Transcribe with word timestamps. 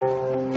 back 0.00 0.49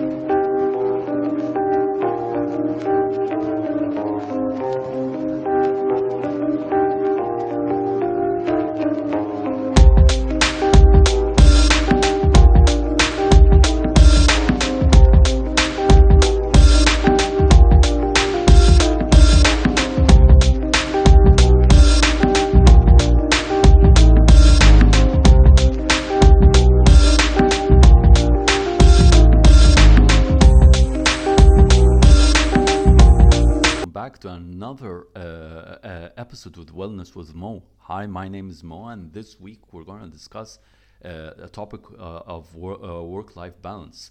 another 34.73 35.05
uh, 35.15 35.19
uh, 35.19 36.09
episode 36.17 36.57
with 36.57 36.73
Wellness 36.73 37.15
with 37.15 37.35
Mo. 37.35 37.61
Hi, 37.77 38.07
my 38.07 38.27
name 38.27 38.49
is 38.49 38.63
Mo, 38.63 38.87
and 38.87 39.13
this 39.13 39.39
week 39.39 39.59
we're 39.71 39.83
going 39.83 40.01
to 40.01 40.07
discuss 40.07 40.57
uh, 41.05 41.31
a 41.37 41.47
topic 41.47 41.81
uh, 41.91 42.21
of 42.25 42.55
wor- 42.55 42.83
uh, 42.83 43.03
work 43.03 43.35
life 43.35 43.61
balance. 43.61 44.09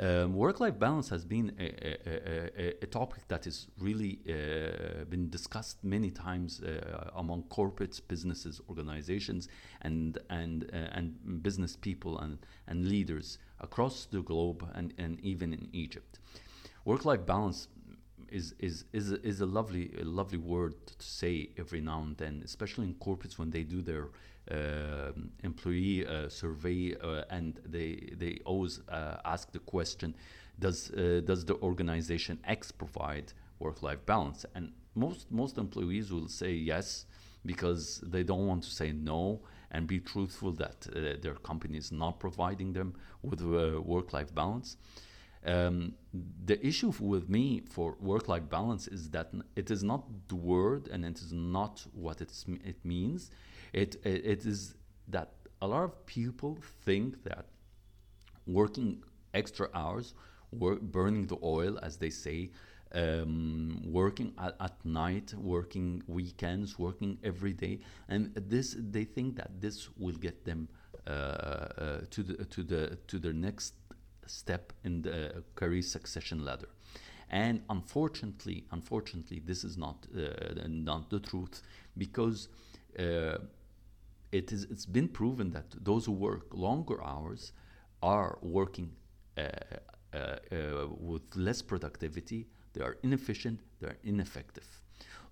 Um, 0.00 0.34
work 0.34 0.58
life 0.58 0.76
balance 0.76 1.08
has 1.10 1.24
been 1.24 1.52
a, 1.60 1.66
a, 1.66 2.50
a, 2.58 2.74
a 2.82 2.86
topic 2.86 3.28
that 3.28 3.44
has 3.44 3.68
really 3.78 4.18
uh, 4.28 5.04
been 5.04 5.30
discussed 5.30 5.84
many 5.84 6.10
times 6.10 6.60
among 7.14 7.44
corporates, 7.44 8.00
businesses, 8.08 8.60
organizations, 8.68 9.46
and, 9.82 10.18
and, 10.30 10.68
and 10.72 11.42
business 11.44 11.76
people 11.76 12.18
and, 12.18 12.38
and 12.66 12.88
leaders 12.88 13.38
across 13.60 14.06
the 14.06 14.20
globe 14.20 14.68
and, 14.74 14.94
and 14.98 15.20
even 15.20 15.52
in 15.52 15.68
Egypt. 15.72 16.18
Work 16.84 17.04
life 17.04 17.24
balance 17.24 17.68
is 18.30 18.54
is 18.58 18.84
is 18.92 19.12
is 19.12 19.40
a 19.40 19.46
lovely 19.46 19.92
a 20.00 20.04
lovely 20.04 20.38
word 20.38 20.74
to 20.86 20.94
say 20.98 21.50
every 21.58 21.80
now 21.80 22.02
and 22.02 22.16
then, 22.16 22.42
especially 22.44 22.86
in 22.86 22.94
corporates 22.94 23.38
when 23.38 23.50
they 23.50 23.62
do 23.62 23.82
their 23.82 24.08
uh, 24.50 25.12
employee 25.42 26.06
uh, 26.06 26.28
survey 26.28 26.94
uh, 27.02 27.22
and 27.30 27.60
they 27.64 28.10
they 28.16 28.38
always 28.44 28.80
uh, 28.88 29.16
ask 29.24 29.52
the 29.52 29.58
question, 29.60 30.14
does 30.58 30.90
uh, 30.92 31.20
does 31.24 31.44
the 31.44 31.56
organization 31.56 32.38
X 32.44 32.70
provide 32.70 33.32
work-life 33.58 34.04
balance? 34.06 34.44
And 34.54 34.72
most 34.94 35.30
most 35.30 35.58
employees 35.58 36.12
will 36.12 36.28
say 36.28 36.52
yes 36.52 37.06
because 37.44 38.00
they 38.00 38.22
don't 38.22 38.46
want 38.46 38.62
to 38.64 38.70
say 38.70 38.92
no 38.92 39.40
and 39.70 39.86
be 39.86 40.00
truthful 40.00 40.52
that 40.52 40.86
uh, 40.94 41.20
their 41.20 41.34
company 41.34 41.76
is 41.78 41.92
not 41.92 42.18
providing 42.20 42.72
them 42.72 42.94
with 43.22 43.42
work-life 43.42 44.34
balance. 44.34 44.76
Um, 45.46 45.94
the 46.44 46.64
issue 46.66 46.92
with 46.98 47.28
me 47.28 47.62
for 47.70 47.96
work-life 48.00 48.48
balance 48.48 48.88
is 48.88 49.10
that 49.10 49.30
it 49.54 49.70
is 49.70 49.84
not 49.84 50.02
the 50.28 50.34
word 50.34 50.88
and 50.88 51.04
it 51.04 51.18
is 51.20 51.32
not 51.32 51.84
what 51.92 52.20
it 52.20 52.84
means. 52.84 53.30
It, 53.72 53.96
it, 54.04 54.24
it 54.24 54.46
is 54.46 54.74
that 55.08 55.32
a 55.62 55.66
lot 55.66 55.84
of 55.84 56.04
people 56.06 56.58
think 56.84 57.22
that 57.24 57.46
working 58.46 59.02
extra 59.34 59.68
hours, 59.74 60.14
work, 60.50 60.80
burning 60.80 61.26
the 61.26 61.38
oil, 61.42 61.78
as 61.82 61.96
they 61.96 62.10
say, 62.10 62.50
um, 62.92 63.82
working 63.84 64.32
at, 64.38 64.56
at, 64.60 64.84
night, 64.84 65.34
working 65.34 66.02
weekends, 66.06 66.78
working 66.78 67.18
every 67.22 67.52
day, 67.52 67.80
and 68.08 68.32
this 68.34 68.76
they 68.78 69.04
think 69.04 69.36
that 69.36 69.60
this 69.60 69.88
will 69.98 70.14
get 70.14 70.44
them 70.44 70.68
uh, 71.06 71.10
uh, 71.10 72.00
to 72.10 72.22
the 72.22 72.44
to 72.44 72.62
the 72.62 72.96
to 73.08 73.18
their 73.18 73.32
next 73.32 73.74
step 74.26 74.72
in 74.84 75.02
the 75.02 75.42
career 75.54 75.82
succession 75.82 76.44
ladder. 76.44 76.68
And 77.28 77.62
unfortunately, 77.68 78.66
unfortunately, 78.70 79.42
this 79.44 79.64
is 79.64 79.76
not 79.76 80.06
uh, 80.16 80.68
not 80.68 81.10
the 81.10 81.18
truth 81.18 81.62
because 81.98 82.48
uh, 82.98 83.38
it 84.30 84.52
is 84.52 84.64
it's 84.70 84.86
been 84.86 85.08
proven 85.08 85.50
that 85.50 85.66
those 85.84 86.06
who 86.06 86.12
work 86.12 86.46
longer 86.54 87.02
hours 87.02 87.52
are 88.02 88.38
working 88.42 88.90
uh, 89.36 89.42
uh, 90.14 90.18
uh 90.52 90.88
with 90.98 91.34
less 91.34 91.62
productivity. 91.62 92.46
They 92.74 92.82
are 92.84 92.96
inefficient. 93.02 93.60
They 93.80 93.88
are 93.88 93.98
ineffective. 94.04 94.68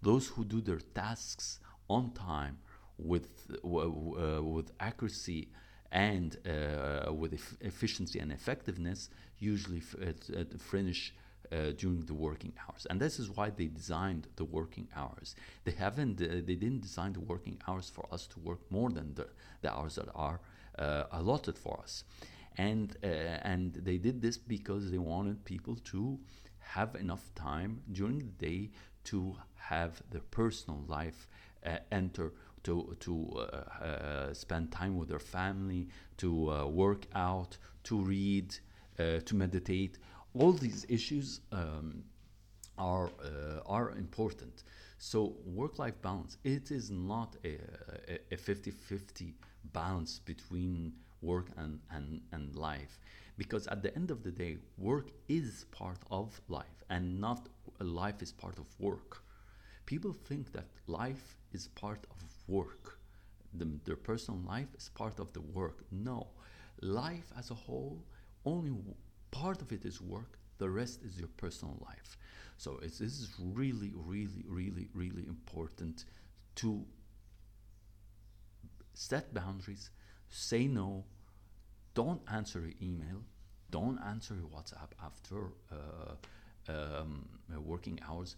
Those 0.03 0.29
who 0.29 0.45
do 0.45 0.61
their 0.61 0.81
tasks 0.95 1.61
on 1.89 2.13
time 2.13 2.59
with 2.99 3.29
uh, 3.65 4.43
with 4.43 4.73
accuracy 4.81 5.49
and 5.93 6.37
uh, 6.47 7.13
with 7.13 7.35
ef- 7.35 7.57
efficiency 7.61 8.19
and 8.19 8.33
effectiveness, 8.33 9.11
usually 9.39 9.79
f- 9.79 9.97
uh, 10.03 10.45
finish 10.59 11.15
uh, 11.53 11.73
during 11.77 12.01
the 12.07 12.15
working 12.15 12.53
hours, 12.67 12.87
and 12.89 13.01
this 13.01 13.19
is 13.19 13.31
why 13.31 13.51
they 13.51 13.67
designed 13.67 14.27
the 14.37 14.45
working 14.45 14.89
hours. 14.97 15.37
They 15.65 15.73
haven't, 15.73 16.21
uh, 16.21 16.27
they 16.45 16.57
didn't 16.57 16.81
design 16.81 17.13
the 17.13 17.21
working 17.21 17.59
hours 17.69 17.91
for 17.91 18.07
us 18.11 18.27
to 18.29 18.41
work 18.41 18.61
more 18.71 18.91
than 18.91 19.15
the, 19.15 19.29
the 19.61 19.73
hours 19.73 19.97
that 19.97 20.09
are 20.15 20.41
uh, 20.79 21.05
allotted 21.13 21.59
for 21.59 21.79
us, 21.81 22.05
and 22.57 22.97
uh, 23.05 23.07
and 23.07 23.75
they 23.75 23.99
did 23.99 24.21
this 24.23 24.39
because 24.39 24.91
they 24.91 24.99
wanted 24.99 25.45
people 25.45 25.77
to 25.85 26.19
have 26.59 26.95
enough 26.97 27.31
time 27.35 27.83
during 27.93 28.19
the 28.19 28.47
day 28.49 28.71
to 29.05 29.37
have 29.57 30.03
their 30.11 30.23
personal 30.31 30.83
life 30.89 31.29
enter 31.93 32.33
to 32.65 32.97
to 33.01 33.13
uh, 33.37 33.85
uh, 33.85 34.35
spend 34.35 34.73
time 34.73 34.97
with 34.97 35.09
their 35.09 35.19
family, 35.19 35.89
to 36.19 36.51
uh, 36.51 36.67
work 36.67 37.07
out, 37.15 37.57
to 37.85 38.01
read, 38.01 38.57
to 38.97 39.35
meditate. 39.35 39.99
All 40.35 40.53
these 40.53 40.85
issues 40.89 41.41
um, 41.53 42.05
are 42.79 43.11
are 43.67 43.91
important. 43.93 44.65
So 44.99 45.35
work-life 45.45 46.01
balance, 46.01 46.39
it 46.45 46.71
is 46.71 46.91
not 46.91 47.37
a, 47.45 47.59
a, 48.31 48.37
50-50 48.37 49.35
balance 49.73 50.21
between 50.21 50.95
work 51.21 51.49
and, 51.57 51.81
and, 51.91 52.23
and 52.33 52.55
life. 52.57 52.99
Because 53.37 53.67
at 53.67 53.83
the 53.83 53.95
end 53.97 54.11
of 54.11 54.23
the 54.23 54.31
day, 54.31 54.59
work 54.79 55.11
is 55.29 55.67
part 55.73 55.99
of 56.11 56.41
life 56.49 56.85
and 56.89 57.21
not 57.21 57.49
life 57.81 58.23
is 58.23 58.33
part 58.33 58.59
of 58.59 58.67
work. 58.79 59.24
People 59.87 60.15
think 60.25 60.53
that 60.53 60.67
life 60.87 61.37
is 61.53 61.69
part 61.69 62.07
of 62.11 62.17
work. 62.49 62.99
The, 63.55 63.69
their 63.85 63.97
personal 63.97 64.41
life 64.47 64.69
is 64.77 64.91
part 64.95 65.19
of 65.21 65.33
the 65.33 65.41
work. 65.41 65.85
No, 65.91 66.29
life 66.81 67.33
as 67.39 67.51
a 67.51 67.55
whole, 67.55 68.03
only 68.45 68.73
part 69.31 69.63
of 69.63 69.73
it 69.73 69.85
is 69.85 70.01
work, 70.01 70.39
the 70.59 70.69
rest 70.71 71.03
is 71.03 71.19
your 71.19 71.29
personal 71.37 71.77
life. 71.87 72.17
So 72.57 72.79
this 72.81 73.01
is 73.01 73.35
really, 73.39 73.93
really, 73.95 74.45
really, 74.49 74.89
really 74.95 75.27
important 75.27 76.05
to 76.57 76.85
set 78.95 79.35
boundaries, 79.35 79.91
say 80.29 80.67
no, 80.67 81.05
don't 81.95 82.21
answer 82.33 82.61
your 82.61 82.73
email, 82.83 83.23
don't 83.71 83.99
answer 84.07 84.35
your 84.35 84.49
WhatsApp 84.49 84.91
after 85.03 85.53
uh, 85.73 86.15
um, 86.73 87.29
working 87.65 88.01
hours. 88.09 88.37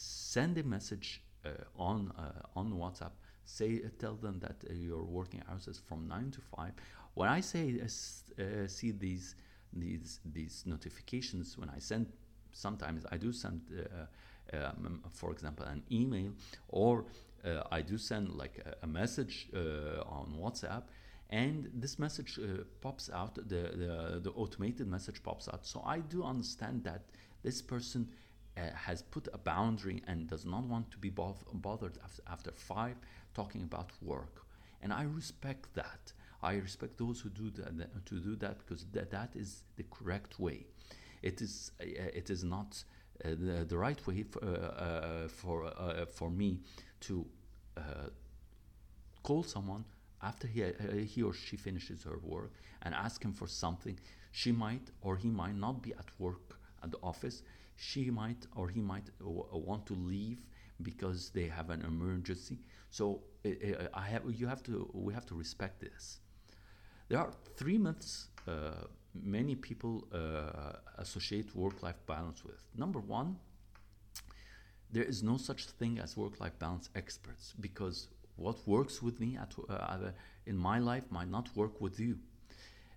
Send 0.00 0.56
a 0.58 0.62
message 0.62 1.22
uh, 1.44 1.50
on 1.76 2.12
uh, 2.16 2.58
on 2.58 2.72
WhatsApp. 2.72 3.12
Say 3.44 3.82
uh, 3.84 3.88
tell 3.98 4.14
them 4.14 4.40
that 4.40 4.56
your 4.70 5.02
working 5.02 5.42
hours 5.50 5.68
is 5.68 5.78
from 5.78 6.08
nine 6.08 6.30
to 6.30 6.40
five. 6.40 6.72
When 7.14 7.28
I 7.28 7.40
say 7.40 7.80
see 8.66 8.92
these 8.92 9.34
these 9.72 10.20
these 10.24 10.62
notifications, 10.64 11.58
when 11.58 11.68
I 11.68 11.80
send 11.80 12.06
sometimes 12.52 13.04
I 13.12 13.18
do 13.18 13.32
send. 13.32 13.60
Um, 14.52 15.04
for 15.12 15.30
example, 15.30 15.64
an 15.66 15.84
email, 15.92 16.32
or 16.68 17.04
uh, 17.44 17.62
I 17.70 17.82
do 17.82 17.96
send 17.98 18.30
like 18.30 18.58
a, 18.66 18.84
a 18.84 18.86
message 18.88 19.48
uh, 19.54 20.02
on 20.18 20.34
WhatsApp, 20.36 20.82
and 21.28 21.70
this 21.72 21.98
message 22.00 22.36
uh, 22.38 22.64
pops 22.80 23.10
out, 23.10 23.36
the, 23.36 23.42
the, 23.42 24.20
the 24.24 24.30
automated 24.34 24.88
message 24.88 25.22
pops 25.22 25.48
out. 25.48 25.64
So 25.64 25.82
I 25.86 26.00
do 26.00 26.24
understand 26.24 26.82
that 26.82 27.02
this 27.44 27.62
person 27.62 28.08
uh, 28.10 28.14
has 28.74 29.02
put 29.02 29.28
a 29.32 29.38
boundary 29.38 30.02
and 30.06 30.28
does 30.28 30.44
not 30.44 30.64
want 30.64 30.90
to 30.90 30.98
be 30.98 31.10
bothered 31.10 31.98
after, 32.30 32.52
five 32.52 32.96
talking 33.34 33.62
about 33.62 33.90
work. 34.02 34.42
And 34.82 34.92
I 34.92 35.02
respect 35.04 35.74
that. 35.74 36.12
I 36.42 36.54
respect 36.54 36.98
those 36.98 37.20
who 37.20 37.28
do 37.28 37.50
that, 37.50 38.06
to 38.06 38.14
do 38.20 38.34
that 38.36 38.58
because 38.58 38.86
that, 38.92 39.10
that 39.10 39.30
is 39.34 39.62
the 39.76 39.84
correct 39.90 40.40
way. 40.40 40.66
It 41.22 41.42
is 41.42 41.72
uh, 41.80 41.84
it 41.84 42.30
is 42.30 42.42
not 42.42 42.82
uh, 43.22 43.28
the, 43.30 43.66
the 43.68 43.76
right 43.76 44.06
way 44.06 44.22
for 44.22 44.42
uh, 44.42 44.46
uh 44.46 45.28
for, 45.28 45.66
uh, 45.66 46.06
for 46.06 46.30
me 46.30 46.60
to 47.00 47.26
uh, 47.76 48.08
call 49.22 49.42
someone 49.42 49.84
after 50.22 50.46
he, 50.46 50.64
he 51.04 51.22
or 51.22 51.34
she 51.34 51.56
finishes 51.58 52.04
her 52.04 52.18
work 52.22 52.52
and 52.82 52.94
ask 52.94 53.22
him 53.22 53.34
for 53.34 53.46
something. 53.46 53.98
She 54.32 54.50
might 54.50 54.90
or 55.02 55.16
he 55.16 55.28
might 55.28 55.56
not 55.56 55.82
be 55.82 55.92
at 55.92 56.08
work 56.18 56.56
at 56.82 56.90
the 56.90 56.98
office 57.02 57.42
she 57.80 58.10
might 58.10 58.46
or 58.54 58.68
he 58.68 58.82
might 58.82 59.08
want 59.20 59.86
to 59.86 59.94
leave 59.94 60.40
because 60.82 61.30
they 61.30 61.46
have 61.48 61.70
an 61.70 61.82
emergency. 61.82 62.58
So 62.90 63.22
I 63.94 64.06
have, 64.12 64.22
you 64.40 64.46
have 64.46 64.62
to, 64.64 64.90
we 64.92 65.14
have 65.14 65.26
to 65.26 65.34
respect 65.34 65.80
this. 65.80 66.20
There 67.08 67.18
are 67.18 67.32
three 67.56 67.78
myths 67.78 68.28
uh, 68.46 68.84
many 69.14 69.54
people 69.54 70.04
uh, 70.12 70.72
associate 70.98 71.54
work-life 71.54 72.00
balance 72.06 72.44
with. 72.44 72.62
Number 72.76 73.00
one, 73.00 73.36
there 74.92 75.02
is 75.02 75.22
no 75.22 75.36
such 75.36 75.64
thing 75.66 75.98
as 75.98 76.16
work-life 76.16 76.58
balance 76.58 76.90
experts 76.94 77.54
because 77.60 78.08
what 78.36 78.56
works 78.66 79.02
with 79.02 79.20
me 79.20 79.36
at, 79.36 79.54
uh, 79.68 80.10
in 80.46 80.56
my 80.56 80.78
life 80.78 81.04
might 81.10 81.28
not 81.28 81.48
work 81.56 81.80
with 81.80 81.98
you. 81.98 82.18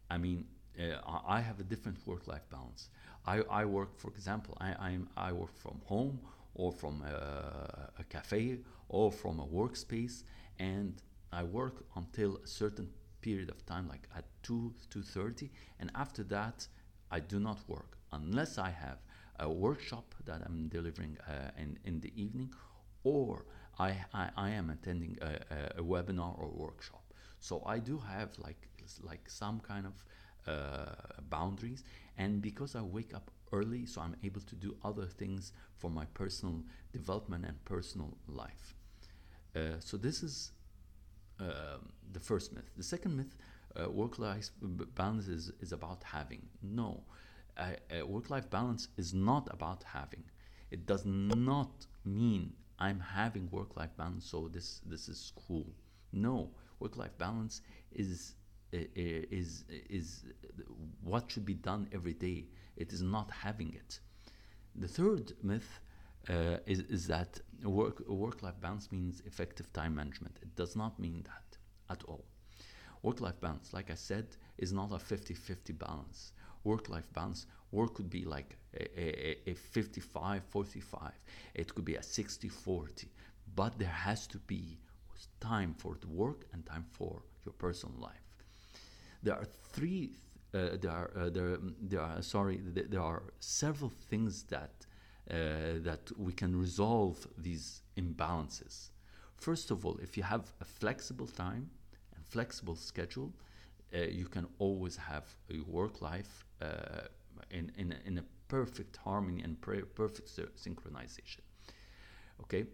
I 0.09 0.17
mean, 0.17 0.45
uh, 0.79 1.19
I 1.27 1.41
have 1.41 1.59
a 1.59 1.63
different 1.63 1.97
work-life 2.05 2.49
balance. 2.49 2.89
I, 3.25 3.41
I 3.49 3.65
work, 3.65 3.97
for 3.97 4.09
example, 4.09 4.57
I, 4.59 4.73
I'm, 4.79 5.07
I 5.15 5.31
work 5.31 5.55
from 5.57 5.81
home 5.85 6.19
or 6.55 6.71
from 6.71 7.01
a, 7.03 7.91
a 7.99 8.03
cafe 8.09 8.59
or 8.89 9.11
from 9.11 9.39
a 9.39 9.45
workspace, 9.45 10.23
and 10.59 11.01
I 11.31 11.43
work 11.43 11.85
until 11.95 12.37
a 12.43 12.47
certain 12.47 12.89
period 13.21 13.49
of 13.49 13.65
time, 13.65 13.87
like 13.87 14.07
at 14.15 14.25
2, 14.43 14.73
2.30, 14.93 15.49
and 15.79 15.89
after 15.95 16.23
that, 16.23 16.67
I 17.09 17.19
do 17.19 17.39
not 17.39 17.59
work 17.67 17.97
unless 18.11 18.57
I 18.57 18.69
have 18.69 18.99
a 19.39 19.49
workshop 19.49 20.13
that 20.25 20.41
I'm 20.45 20.67
delivering 20.67 21.17
uh, 21.27 21.49
in, 21.57 21.77
in 21.85 21.99
the 22.01 22.11
evening 22.15 22.53
or 23.03 23.45
I, 23.79 23.95
I, 24.13 24.29
I 24.37 24.49
am 24.51 24.69
attending 24.69 25.17
a, 25.21 25.79
a, 25.79 25.83
webinar 25.83 26.37
or 26.39 26.49
workshop. 26.49 27.03
So 27.39 27.63
I 27.65 27.79
do 27.79 27.97
have 27.97 28.29
like, 28.37 28.67
like 29.01 29.29
some 29.29 29.59
kind 29.59 29.85
of 29.85 29.93
boundaries 31.29 31.83
and 32.17 32.41
because 32.41 32.75
I 32.75 32.81
wake 32.81 33.13
up 33.13 33.31
early 33.51 33.85
so 33.85 34.01
I'm 34.01 34.15
able 34.23 34.41
to 34.41 34.55
do 34.55 34.75
other 34.83 35.05
things 35.05 35.53
for 35.77 35.89
my 35.89 36.05
personal 36.13 36.63
development 36.91 37.45
and 37.45 37.63
personal 37.65 38.17
life. 38.27 38.75
Uh, 39.55 39.79
so 39.79 39.97
this 39.97 40.23
is 40.23 40.51
uh, 41.39 41.77
the 42.11 42.19
first 42.19 42.53
myth. 42.53 42.69
The 42.77 42.83
second 42.83 43.15
myth, 43.15 43.35
uh, 43.75 43.89
work-life 43.89 44.49
balance 44.95 45.27
is, 45.27 45.51
is 45.59 45.71
about 45.71 46.03
having. 46.03 46.41
No, 46.61 47.03
work-life 48.05 48.49
balance 48.49 48.87
is 48.97 49.13
not 49.13 49.47
about 49.51 49.83
having. 49.83 50.23
It 50.71 50.85
does 50.85 51.05
not 51.05 51.85
mean 52.05 52.53
I'm 52.79 52.99
having 52.99 53.47
work-life 53.51 53.95
balance, 53.97 54.25
so 54.25 54.47
this 54.51 54.81
this 54.85 55.07
is 55.07 55.31
cool. 55.47 55.67
No, 56.11 56.49
work-life 56.79 57.17
balance 57.17 57.61
is 57.91 58.35
is 58.73 59.63
is 59.89 60.23
what 61.03 61.31
should 61.31 61.45
be 61.45 61.53
done 61.53 61.87
every 61.91 62.13
day. 62.13 62.45
It 62.75 62.91
is 62.91 63.01
not 63.01 63.31
having 63.31 63.73
it. 63.73 63.99
The 64.75 64.87
third 64.87 65.33
myth 65.43 65.79
uh, 66.29 66.57
is, 66.65 66.79
is 66.81 67.07
that 67.07 67.39
work 67.63 68.07
work-life 68.07 68.59
balance 68.61 68.91
means 68.91 69.21
effective 69.25 69.71
time 69.73 69.95
management. 69.95 70.39
It 70.41 70.55
does 70.55 70.75
not 70.75 70.99
mean 70.99 71.23
that 71.23 71.57
at 71.89 72.03
all. 72.05 72.25
Work-life 73.03 73.39
balance, 73.41 73.73
like 73.73 73.91
I 73.91 73.95
said, 73.95 74.27
is 74.57 74.71
not 74.71 74.91
a 74.91 74.95
50-50 74.95 75.77
balance. 75.77 76.31
Work-life 76.63 77.11
balance, 77.13 77.45
work 77.73 77.95
could 77.95 78.09
be 78.09 78.23
like 78.23 78.55
a, 78.75 78.99
a, 78.99 79.51
a 79.51 79.53
55 79.53 80.43
45 80.49 81.11
it 81.55 81.75
could 81.75 81.85
be 81.85 81.95
a 81.95 82.03
60 82.03 82.47
40 82.47 83.07
but 83.55 83.77
there 83.77 83.87
has 83.87 84.27
to 84.27 84.37
be 84.39 84.77
time 85.39 85.73
for 85.77 85.97
the 85.99 86.07
work 86.07 86.45
and 86.53 86.65
time 86.65 86.85
for 86.91 87.21
your 87.45 87.53
personal 87.53 87.95
life 87.99 88.22
there 89.23 89.35
are 89.35 89.45
three 89.71 90.11
uh, 90.53 90.77
there 90.79 90.91
are 90.91 91.11
uh, 91.15 91.29
there, 91.29 91.57
there 91.81 92.01
are 92.01 92.21
sorry 92.21 92.61
there 92.63 93.01
are 93.01 93.23
several 93.39 93.89
things 93.89 94.43
that 94.43 94.85
uh, 95.31 95.35
that 95.81 96.11
we 96.17 96.33
can 96.33 96.55
resolve 96.55 97.27
these 97.37 97.81
imbalances. 97.97 98.89
First 99.37 99.71
of 99.71 99.85
all 99.85 99.97
if 100.01 100.17
you 100.17 100.23
have 100.23 100.53
a 100.61 100.65
flexible 100.65 101.27
time 101.27 101.69
and 102.15 102.25
flexible 102.25 102.75
schedule 102.75 103.33
uh, 103.93 103.99
you 103.99 104.25
can 104.25 104.47
always 104.59 104.95
have 104.95 105.25
a 105.51 105.59
work 105.61 106.01
life 106.01 106.45
uh, 106.61 107.07
in, 107.51 107.71
in, 107.77 107.95
in 108.05 108.17
a 108.17 108.23
perfect 108.47 108.97
harmony 108.97 109.41
and 109.43 109.59
perfect 109.61 110.29
synchronization. 110.65 111.41
Okay? 112.41 112.65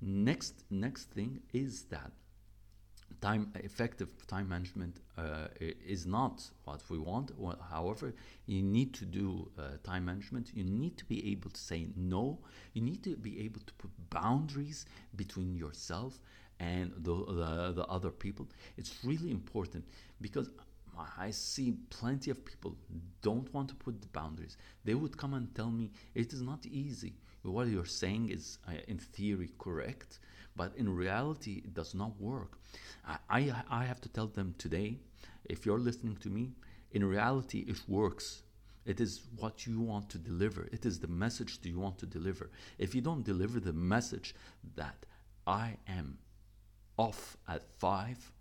Next 0.00 0.64
next 0.70 1.10
thing 1.10 1.40
is 1.52 1.84
that 1.84 2.12
time 3.20 3.50
effective 3.56 4.08
time 4.26 4.48
management 4.48 5.00
uh, 5.16 5.48
is 5.60 6.06
not 6.06 6.48
what 6.64 6.82
we 6.88 6.98
want 6.98 7.32
however 7.70 8.14
you 8.46 8.62
need 8.62 8.94
to 8.94 9.04
do 9.04 9.50
uh, 9.58 9.62
time 9.82 10.04
management 10.04 10.50
you 10.54 10.62
need 10.64 10.96
to 10.96 11.04
be 11.04 11.32
able 11.32 11.50
to 11.50 11.60
say 11.60 11.86
no 11.96 12.38
you 12.74 12.82
need 12.82 13.02
to 13.02 13.16
be 13.16 13.40
able 13.40 13.60
to 13.66 13.74
put 13.74 13.90
boundaries 14.10 14.86
between 15.16 15.54
yourself 15.56 16.20
and 16.60 16.92
the, 16.98 17.14
the, 17.14 17.72
the 17.72 17.86
other 17.86 18.10
people 18.10 18.46
it's 18.76 18.98
really 19.04 19.30
important 19.30 19.84
because 20.20 20.50
I 21.18 21.30
see 21.30 21.76
plenty 21.90 22.30
of 22.30 22.44
people 22.44 22.76
don't 23.22 23.52
want 23.54 23.68
to 23.68 23.74
put 23.76 24.00
the 24.00 24.08
boundaries. 24.08 24.56
They 24.84 24.94
would 24.94 25.16
come 25.16 25.34
and 25.34 25.54
tell 25.54 25.70
me 25.70 25.92
it 26.14 26.32
is 26.32 26.42
not 26.42 26.66
easy. 26.66 27.14
What 27.42 27.68
you're 27.68 27.84
saying 27.84 28.30
is, 28.30 28.58
uh, 28.66 28.72
in 28.88 28.98
theory, 28.98 29.50
correct, 29.58 30.18
but 30.58 30.72
in 30.76 30.94
reality, 30.94 31.62
it 31.64 31.72
does 31.72 31.94
not 31.94 32.20
work. 32.20 32.58
I, 33.06 33.16
I, 33.30 33.40
I 33.70 33.84
have 33.84 34.00
to 34.02 34.08
tell 34.10 34.26
them 34.26 34.54
today, 34.58 34.98
if 35.44 35.64
you're 35.64 35.78
listening 35.78 36.16
to 36.16 36.28
me, 36.28 36.50
in 36.90 37.04
reality, 37.04 37.60
it 37.68 37.80
works. 37.88 38.42
It 38.84 39.00
is 39.00 39.22
what 39.36 39.66
you 39.66 39.80
want 39.80 40.10
to 40.10 40.18
deliver. 40.18 40.68
It 40.72 40.84
is 40.84 40.98
the 40.98 41.12
message 41.24 41.60
that 41.60 41.68
you 41.68 41.78
want 41.78 41.98
to 41.98 42.06
deliver. 42.06 42.50
If 42.78 42.94
you 42.94 43.00
don't 43.00 43.24
deliver 43.24 43.60
the 43.60 43.72
message 43.72 44.34
that 44.74 45.06
I 45.46 45.76
am 45.86 46.18
off 46.98 47.36
at 47.46 47.62
five 47.78 48.32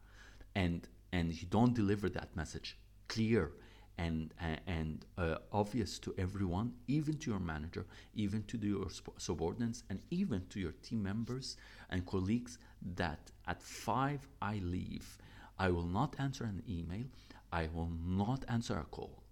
and 0.55 0.87
and 1.13 1.31
you 1.31 1.47
don't 1.47 1.73
deliver 1.73 2.09
that 2.09 2.35
message 2.35 2.77
clear 3.07 3.51
and 3.97 4.33
and 4.67 5.05
uh, 5.17 5.37
obvious 5.51 5.99
to 5.99 6.13
everyone, 6.17 6.73
even 6.87 7.17
to 7.17 7.31
your 7.31 7.39
manager, 7.39 7.85
even 8.13 8.43
to 8.43 8.57
your 8.57 8.87
subordinates, 9.17 9.83
and 9.89 9.99
even 10.11 10.45
to 10.49 10.59
your 10.59 10.73
team 10.83 11.03
members 11.03 11.57
and 11.89 12.05
colleagues, 12.05 12.57
that 12.95 13.31
at 13.47 13.61
five 13.61 14.27
I 14.41 14.57
leave. 14.63 15.17
I 15.59 15.69
will 15.71 15.87
not 15.87 16.15
answer 16.19 16.43
an 16.43 16.61
email. 16.69 17.05
I 17.51 17.67
will 17.73 17.91
not 18.05 18.45
answer 18.47 18.77
a 18.77 18.83
call. 18.83 19.23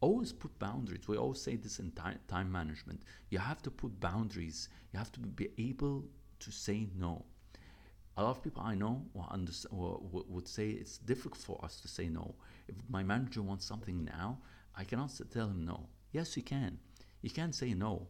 Always 0.00 0.32
put 0.32 0.58
boundaries. 0.58 1.08
We 1.08 1.16
always 1.16 1.40
say 1.40 1.56
this 1.56 1.78
in 1.78 1.92
time, 1.92 2.18
time 2.28 2.52
management. 2.52 3.02
You 3.30 3.38
have 3.38 3.62
to 3.62 3.70
put 3.70 3.98
boundaries. 4.00 4.68
You 4.92 4.98
have 4.98 5.12
to 5.12 5.20
be 5.20 5.48
able 5.56 6.04
to 6.40 6.50
say 6.52 6.88
no 6.98 7.24
a 8.16 8.22
lot 8.22 8.36
of 8.36 8.42
people 8.42 8.62
I 8.62 8.74
know 8.74 9.02
would 9.72 10.48
say 10.48 10.70
it's 10.70 10.98
difficult 10.98 11.40
for 11.40 11.58
us 11.64 11.80
to 11.80 11.88
say 11.88 12.08
no. 12.08 12.34
If 12.68 12.76
my 12.88 13.02
manager 13.02 13.42
wants 13.42 13.64
something 13.64 14.04
now, 14.04 14.38
I 14.76 14.84
cannot 14.84 15.10
tell 15.32 15.48
him 15.48 15.64
no. 15.64 15.88
Yes, 16.12 16.36
you 16.36 16.42
can. 16.42 16.78
You 17.22 17.30
can 17.30 17.52
say 17.52 17.74
no. 17.74 18.06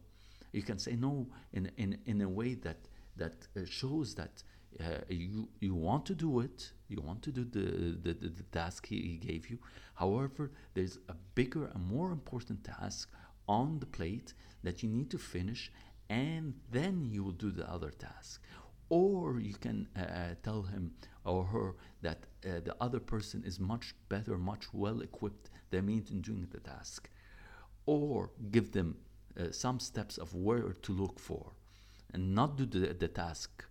You 0.53 0.63
can 0.63 0.79
say 0.79 0.95
no 0.95 1.27
in, 1.53 1.71
in, 1.77 1.99
in 2.07 2.21
a 2.21 2.29
way 2.29 2.55
that, 2.55 2.77
that 3.17 3.47
uh, 3.57 3.61
shows 3.65 4.15
that 4.15 4.43
uh, 4.81 4.85
you, 5.09 5.49
you 5.61 5.75
want 5.75 6.05
to 6.07 6.15
do 6.15 6.41
it, 6.41 6.73
you 6.89 7.01
want 7.01 7.23
to 7.23 7.31
do 7.31 7.45
the, 7.45 7.99
the, 8.03 8.13
the, 8.15 8.29
the 8.29 8.43
task 8.53 8.87
he, 8.87 9.01
he 9.01 9.17
gave 9.17 9.49
you. 9.49 9.59
However, 9.95 10.51
there's 10.75 10.99
a 11.09 11.15
bigger 11.35 11.67
and 11.67 11.87
more 11.87 12.11
important 12.11 12.65
task 12.65 13.11
on 13.49 13.79
the 13.79 13.87
plate 13.87 14.35
that 14.63 14.83
you 14.83 14.89
need 14.89 15.11
to 15.11 15.19
finish, 15.19 15.73
and 16.11 16.55
then 16.71 17.09
you 17.11 17.25
will 17.25 17.33
do 17.33 17.51
the 17.51 17.71
other 17.71 17.91
task 17.91 18.41
or 18.95 19.41
you 19.41 19.55
can 19.55 19.89
uh, 19.97 20.03
uh, 20.03 20.35
tell 20.45 20.63
him 20.63 20.93
or 21.25 21.45
her 21.47 21.75
that 22.01 22.19
uh, 22.47 22.61
the 22.65 22.77
other 22.81 23.01
person 23.01 23.43
is 23.45 23.59
much 23.59 23.93
better, 24.09 24.39
much 24.39 24.73
well 24.73 25.01
equipped 25.01 25.51
than 25.71 25.87
me 25.87 26.01
in 26.13 26.21
doing 26.21 26.47
the 26.53 26.61
task, 26.61 27.11
or 27.87 28.31
give 28.53 28.71
them 28.71 28.97
uh, 29.37 29.51
some 29.51 29.81
steps 29.81 30.17
of 30.17 30.33
where 30.33 30.75
to 30.83 30.93
look 30.93 31.19
for, 31.19 31.55
and 32.13 32.37
not 32.37 32.57
do 32.57 32.67
the, 32.67 32.95
the 32.95 33.09
task. 33.09 33.65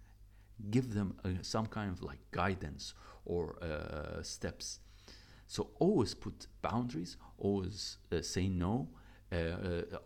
Give 0.69 0.93
them 0.93 1.15
uh, 1.23 1.29
some 1.41 1.67
kind 1.67 1.89
of 1.89 2.03
like 2.03 2.19
guidance 2.31 2.93
or 3.23 3.55
uh, 3.63 4.21
steps. 4.23 4.79
So 5.47 5.69
always 5.79 6.13
put 6.13 6.47
boundaries. 6.61 7.15
Always 7.37 7.97
say 8.21 8.49
no. 8.49 8.89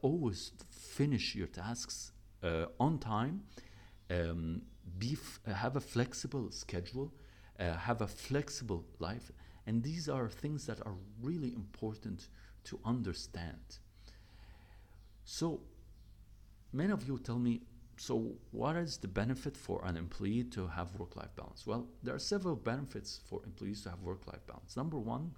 always 0.02 0.52
finish 0.70 1.36
your 1.36 1.48
tasks 1.48 2.12
on 2.80 3.00
time. 3.00 3.42
Um, 4.10 4.62
be 4.98 5.14
f- 5.14 5.40
uh, 5.48 5.54
have 5.54 5.76
a 5.76 5.82
flexible 5.82 6.52
schedule, 6.52 7.14
uh, 7.60 7.74
have 7.74 8.02
a 8.02 8.08
flexible 8.08 8.86
life, 9.00 9.32
and 9.66 9.84
these 9.84 10.08
are 10.08 10.30
things 10.30 10.66
that 10.66 10.80
are 10.86 10.96
really 11.22 11.54
important 11.54 12.30
to 12.66 12.80
understand. 12.86 13.80
So, 15.26 15.62
many 16.72 16.92
of 16.92 17.08
you 17.08 17.20
tell 17.20 17.40
me, 17.40 17.62
so 17.98 18.36
what 18.52 18.76
is 18.76 18.98
the 18.98 19.08
benefit 19.08 19.58
for 19.58 19.84
an 19.84 19.98
employee 19.98 20.44
to 20.46 20.68
have 20.68 20.96
work-life 20.96 21.36
balance? 21.36 21.66
Well, 21.66 21.88
there 22.04 22.14
are 22.16 22.20
several 22.20 22.56
benefits 22.56 23.20
for 23.26 23.44
employees 23.44 23.82
to 23.84 23.90
have 23.90 24.02
work-life 24.02 24.46
balance. 24.48 24.78
Number 24.78 24.98
one, 25.00 25.32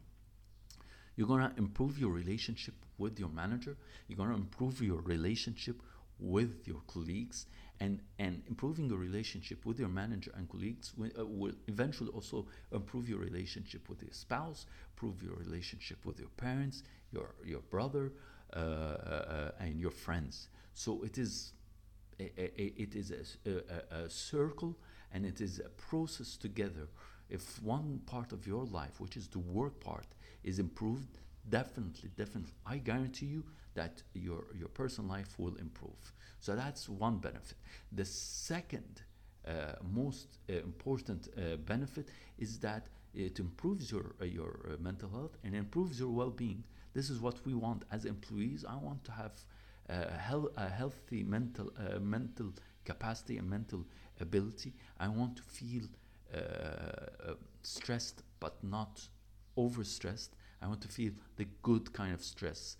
you're 1.15 1.27
going 1.27 1.49
to 1.49 1.57
improve 1.57 1.99
your 1.99 2.11
relationship 2.11 2.75
with 2.97 3.19
your 3.19 3.29
manager. 3.29 3.77
You're 4.07 4.17
going 4.17 4.29
to 4.29 4.35
improve 4.35 4.81
your 4.81 5.01
relationship 5.01 5.81
with 6.19 6.67
your 6.67 6.81
colleagues 6.87 7.45
and 7.79 8.01
and 8.17 8.43
improving 8.47 8.89
your 8.89 8.97
relationship 8.97 9.65
with 9.65 9.79
your 9.79 9.87
manager 9.89 10.31
and 10.35 10.49
colleagues 10.49 10.93
will, 10.97 11.11
uh, 11.17 11.25
will 11.25 11.53
eventually 11.67 12.09
also 12.11 12.45
improve 12.73 13.07
your 13.07 13.19
relationship 13.19 13.87
with 13.89 14.01
your 14.01 14.11
spouse 14.11 14.65
improve 14.91 15.23
your 15.23 15.35
relationship 15.35 16.05
with 16.05 16.19
your 16.19 16.29
parents 16.37 16.83
your 17.11 17.35
your 17.45 17.61
brother, 17.61 18.11
uh, 18.55 18.59
uh, 18.59 19.51
and 19.59 19.79
your 19.79 19.91
friends. 19.91 20.49
So 20.73 21.03
it 21.03 21.17
is 21.17 21.53
a, 22.19 22.23
a, 22.37 22.73
it 22.81 22.95
is 22.95 23.11
a, 23.45 23.49
a, 23.49 24.03
a 24.05 24.09
circle 24.09 24.77
and 25.13 25.25
it 25.25 25.41
is 25.41 25.59
a 25.59 25.69
process 25.69 26.37
together. 26.37 26.87
If 27.29 27.61
one 27.61 28.01
part 28.05 28.31
of 28.31 28.47
your 28.47 28.65
life, 28.65 28.99
which 28.99 29.15
is 29.17 29.27
the 29.27 29.39
work 29.39 29.79
part, 29.79 30.07
is 30.43 30.57
improved, 30.59 31.19
definitely, 31.47 32.09
definitely, 32.17 32.53
I 32.65 32.77
guarantee 32.77 33.27
you 33.27 33.43
that 33.79 33.95
your 34.13 34.41
your 34.61 34.69
personal 34.81 35.09
life 35.17 35.31
will 35.41 35.55
improve. 35.67 36.03
So 36.39 36.55
that's 36.61 36.83
one 36.89 37.17
benefit. 37.19 37.57
The 37.99 38.05
second 38.05 38.93
uh, 39.47 39.51
most 40.01 40.27
uh, 40.49 40.53
important 40.71 41.21
uh, 41.27 41.55
benefit 41.73 42.07
is 42.37 42.59
that 42.59 42.83
it 43.13 43.39
improves 43.39 43.85
your 43.91 44.05
uh, 44.21 44.25
your 44.25 44.51
uh, 44.65 44.69
mental 44.89 45.09
health 45.09 45.35
and 45.43 45.55
improves 45.55 45.99
your 45.99 46.09
well-being. 46.21 46.63
This 46.93 47.09
is 47.09 47.17
what 47.19 47.37
we 47.45 47.53
want 47.53 47.81
as 47.91 48.05
employees. 48.05 48.65
I 48.65 48.75
want 48.87 49.03
to 49.05 49.11
have 49.11 49.33
uh, 49.89 49.93
hel- 50.27 50.51
a 50.57 50.67
healthy 50.79 51.23
mental 51.23 51.67
mental 52.01 52.49
capacity 52.85 53.37
and 53.39 53.49
mental 53.49 53.81
ability. 54.19 54.73
I 54.99 55.07
want 55.19 55.33
to 55.37 55.43
feel 55.43 55.85
stressed 57.63 58.23
but 58.39 58.55
not 58.63 59.07
overstressed. 59.57 60.29
I 60.61 60.67
want 60.67 60.81
to 60.81 60.87
feel 60.87 61.11
the 61.37 61.45
good 61.63 61.93
kind 61.93 62.13
of 62.13 62.21
stress. 62.21 62.77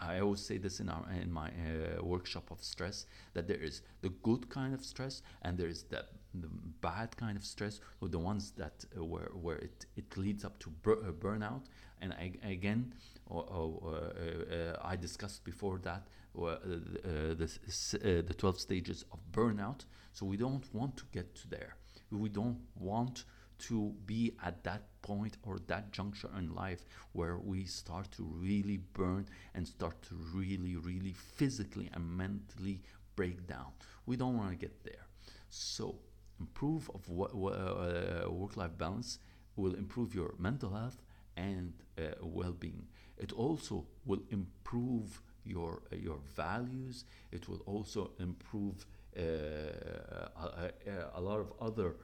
I 0.00 0.20
always 0.20 0.40
say 0.40 0.58
this 0.58 0.80
in 0.80 0.88
our 0.88 1.04
in 1.10 1.32
my 1.32 1.48
uh, 1.48 2.04
workshop 2.04 2.50
of 2.50 2.62
stress 2.62 3.06
that 3.32 3.48
there 3.48 3.62
is 3.62 3.82
the 4.02 4.10
good 4.22 4.50
kind 4.50 4.74
of 4.74 4.84
stress 4.84 5.22
and 5.42 5.56
there 5.56 5.68
is 5.68 5.84
the, 5.84 6.04
the 6.34 6.48
bad 6.80 7.16
kind 7.16 7.36
of 7.36 7.44
stress, 7.44 7.80
or 8.00 8.08
the 8.08 8.18
ones 8.18 8.52
that 8.52 8.84
uh, 8.96 9.04
where 9.04 9.30
where 9.40 9.56
it, 9.56 9.86
it 9.96 10.16
leads 10.16 10.44
up 10.44 10.58
to 10.60 10.70
bur- 10.70 11.02
uh, 11.08 11.12
burnout. 11.12 11.62
And 12.00 12.12
I, 12.12 12.32
again, 12.42 12.92
or, 13.26 13.44
or, 13.44 13.94
uh, 13.94 14.76
I 14.82 14.96
discussed 14.96 15.44
before 15.44 15.78
that 15.84 16.06
uh, 16.36 16.56
the 16.64 17.44
uh, 17.46 18.22
the 18.26 18.34
12 18.36 18.60
stages 18.60 19.04
of 19.12 19.18
burnout. 19.32 19.84
So 20.12 20.26
we 20.26 20.36
don't 20.36 20.64
want 20.74 20.96
to 20.98 21.04
get 21.12 21.34
to 21.36 21.48
there. 21.48 21.76
We 22.10 22.28
don't 22.28 22.58
want 22.76 23.24
to 23.58 23.94
be 24.06 24.34
at 24.42 24.64
that 24.64 24.82
point 25.02 25.36
or 25.42 25.58
that 25.66 25.92
juncture 25.92 26.30
in 26.38 26.54
life 26.54 26.84
where 27.12 27.38
we 27.38 27.64
start 27.64 28.10
to 28.12 28.22
really 28.22 28.78
burn 28.92 29.26
and 29.54 29.66
start 29.66 30.00
to 30.02 30.14
really, 30.32 30.76
really 30.76 31.12
physically 31.12 31.90
and 31.92 32.16
mentally 32.16 32.80
break 33.16 33.46
down. 33.46 33.72
We 34.06 34.16
don't 34.16 34.36
want 34.36 34.50
to 34.50 34.56
get 34.56 34.84
there. 34.84 35.06
So, 35.48 35.96
improve 36.40 36.90
of 36.94 37.02
uh, 37.10 38.30
work-life 38.30 38.76
balance 38.76 39.18
will 39.56 39.74
improve 39.74 40.14
your 40.14 40.34
mental 40.38 40.70
health 40.70 41.00
and 41.36 41.72
uh, 41.98 42.02
well-being. 42.22 42.86
It 43.18 43.32
also 43.32 43.86
will 44.04 44.22
improve 44.30 45.20
your 45.44 45.82
uh, 45.92 45.96
your 45.96 46.18
values. 46.34 47.04
It 47.30 47.48
will 47.48 47.62
also 47.66 48.10
improve 48.18 48.86
uh, 49.16 49.20
a, 49.20 50.70
a, 51.14 51.20
lot 51.20 51.38
of 51.38 51.52
other 51.60 51.96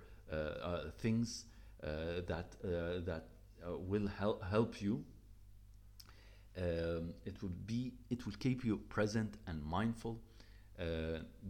things 0.99 1.45
uh, 1.83 2.21
that 2.27 2.55
that 3.05 3.25
will 3.67 4.07
help 4.07 4.43
help 4.45 4.81
you. 4.81 5.05
Um, 6.59 7.15
it 7.25 7.41
will 7.43 7.57
be 7.67 7.93
it 8.11 8.27
will 8.27 8.35
keep 8.39 8.65
you 8.65 8.79
present 8.89 9.37
and 9.47 9.63
mindful. 9.65 10.21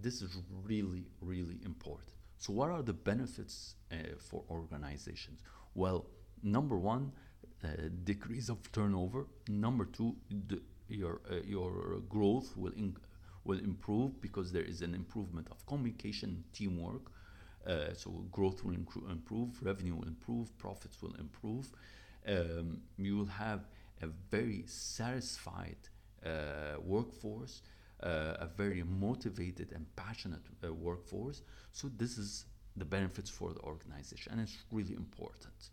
this 0.02 0.22
is 0.22 0.42
really 0.66 1.04
really 1.20 1.58
important. 1.64 2.10
So, 2.38 2.52
what 2.52 2.70
are 2.70 2.82
the 2.82 2.94
benefits 2.94 3.75
for 4.18 4.44
organizations? 4.50 5.40
Well, 5.75 6.06
number 6.42 6.76
one, 6.76 7.12
uh, 7.62 7.68
decrease 8.04 8.49
of 8.49 8.72
turnover. 8.72 9.26
Number 9.49 9.84
two, 9.84 10.16
the, 10.49 10.62
your 10.88 11.20
uh, 11.30 11.37
your 11.44 12.00
growth 12.08 12.56
will 12.56 12.72
will 13.44 13.58
improve 13.58 14.20
because 14.20 14.52
there 14.52 14.62
is 14.62 14.80
an 14.82 14.94
improvement 14.94 15.49
of 15.50 15.64
communication, 15.66 16.44
teamwork. 16.52 17.10
Uh, 17.66 17.92
so 17.94 18.10
growth 18.32 18.64
will 18.64 18.74
improve, 18.74 19.62
revenue 19.62 19.94
will 19.94 20.08
improve, 20.08 20.56
profits 20.58 21.02
will 21.02 21.14
improve. 21.16 21.70
Um, 22.26 22.80
you 22.96 23.16
will 23.16 23.26
have 23.26 23.68
a 24.02 24.06
very 24.30 24.64
satisfied 24.66 25.76
uh, 26.24 26.80
workforce, 26.82 27.62
uh, 28.02 28.34
a 28.40 28.48
very 28.56 28.82
motivated 28.82 29.72
and 29.72 29.84
passionate 29.96 30.42
uh, 30.64 30.72
workforce. 30.72 31.42
So 31.72 31.90
this 31.96 32.16
is 32.16 32.46
the 32.76 32.84
benefits 32.84 33.28
for 33.28 33.52
the 33.52 33.60
organization, 33.60 34.32
and 34.32 34.40
it's 34.40 34.56
really 34.72 34.94
important. 34.94 35.70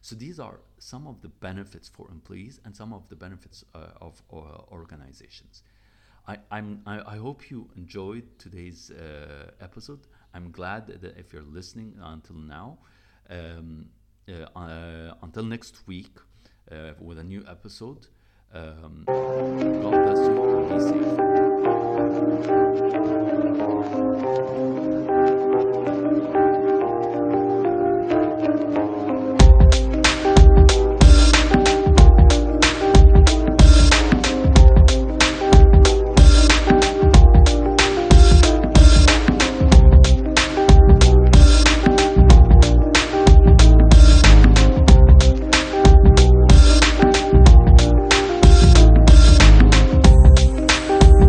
So 0.00 0.16
these 0.16 0.40
are 0.40 0.60
some 0.78 1.06
of 1.06 1.20
the 1.20 1.28
benefits 1.28 1.88
for 1.88 2.08
employees 2.10 2.58
and 2.64 2.74
some 2.74 2.92
of 2.92 3.08
the 3.08 3.16
benefits 3.16 3.64
uh, 3.74 3.88
of 4.00 4.20
organizations. 4.32 5.62
I, 6.26 6.38
I'm, 6.50 6.82
I, 6.86 7.14
I, 7.14 7.16
hope 7.16 7.50
you 7.50 7.68
enjoyed 7.76 8.24
today's 8.38 8.90
episode. 9.60 10.00
I'm 10.34 10.50
glad 10.50 10.86
that 10.88 11.16
if 11.16 11.32
you're 11.32 11.42
listening 11.42 11.94
uh, 12.00 12.12
until 12.12 12.36
now, 12.36 12.78
um, 13.28 13.86
uh, 14.28 14.58
uh 14.58 15.14
until 15.22 15.44
next 15.44 15.86
week 15.86 16.18
uh, 16.70 16.92
with 17.00 17.18
a 17.18 17.24
new 17.24 17.44
episode. 17.48 18.06
Um, 18.52 19.04
God 19.06 19.92
bless 20.04 20.18
you. 20.18 20.66
Be 20.68 20.80
safe. 24.28 24.36